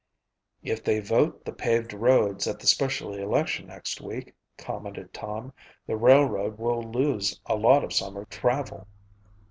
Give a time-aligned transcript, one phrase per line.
[0.63, 5.53] "If they vote the paved roads at the special election next week," commented Tom,
[5.85, 8.87] "the railroad will lose a lot of summer travel.